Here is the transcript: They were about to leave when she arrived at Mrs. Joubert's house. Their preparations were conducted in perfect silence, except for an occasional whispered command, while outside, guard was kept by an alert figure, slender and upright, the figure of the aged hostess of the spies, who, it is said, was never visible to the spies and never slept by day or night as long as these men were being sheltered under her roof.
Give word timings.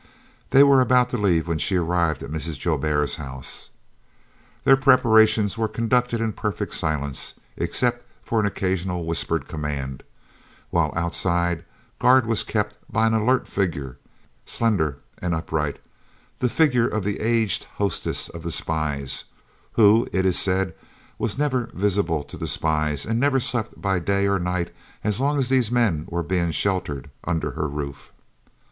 They 0.49 0.63
were 0.63 0.81
about 0.81 1.11
to 1.11 1.17
leave 1.19 1.47
when 1.47 1.59
she 1.59 1.75
arrived 1.75 2.23
at 2.23 2.31
Mrs. 2.31 2.57
Joubert's 2.57 3.17
house. 3.17 3.69
Their 4.63 4.75
preparations 4.75 5.59
were 5.59 5.67
conducted 5.67 6.19
in 6.19 6.33
perfect 6.33 6.73
silence, 6.73 7.35
except 7.55 8.03
for 8.23 8.39
an 8.39 8.47
occasional 8.47 9.05
whispered 9.05 9.47
command, 9.47 10.01
while 10.71 10.91
outside, 10.95 11.63
guard 11.99 12.25
was 12.25 12.41
kept 12.41 12.79
by 12.91 13.05
an 13.05 13.13
alert 13.13 13.47
figure, 13.47 13.99
slender 14.43 14.97
and 15.21 15.35
upright, 15.35 15.77
the 16.39 16.49
figure 16.49 16.87
of 16.87 17.03
the 17.03 17.19
aged 17.19 17.65
hostess 17.75 18.27
of 18.27 18.41
the 18.41 18.51
spies, 18.51 19.25
who, 19.73 20.07
it 20.11 20.25
is 20.25 20.39
said, 20.39 20.73
was 21.19 21.37
never 21.37 21.69
visible 21.75 22.23
to 22.23 22.37
the 22.37 22.47
spies 22.47 23.05
and 23.05 23.19
never 23.19 23.39
slept 23.39 23.79
by 23.79 23.99
day 23.99 24.25
or 24.25 24.39
night 24.39 24.73
as 25.03 25.19
long 25.19 25.37
as 25.37 25.49
these 25.49 25.69
men 25.69 26.05
were 26.09 26.23
being 26.23 26.49
sheltered 26.49 27.11
under 27.23 27.51
her 27.51 27.67
roof. 27.67 28.11